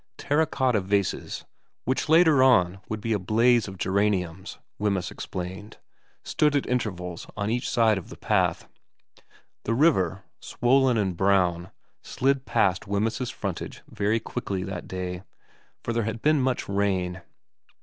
Terra 0.17 0.47
cotta 0.47 0.81
vases, 0.81 1.45
which 1.85 2.09
later 2.09 2.41
on 2.41 2.79
would 2.89 3.01
be 3.01 3.13
a 3.13 3.19
blaze 3.19 3.67
of 3.67 3.77
geraniums, 3.77 4.57
Wemyss 4.79 5.11
explained, 5.11 5.77
stood 6.23 6.55
at 6.55 6.65
intervals 6.65 7.27
on 7.37 7.51
each 7.51 7.69
side 7.69 7.99
of 7.99 8.09
the 8.09 8.17
path. 8.17 8.67
The 9.63 9.75
river, 9.75 10.23
swollen 10.39 10.97
and 10.97 11.15
brown, 11.15 11.69
slid 12.01 12.45
past 12.47 12.87
Wemyss's 12.87 13.29
frontage 13.29 13.83
very 13.87 14.19
quickly 14.19 14.63
that 14.63 14.87
day, 14.87 15.21
for 15.83 15.93
there 15.93 16.05
had 16.05 16.23
been 16.23 16.41
much 16.41 16.67
rain. 16.67 17.21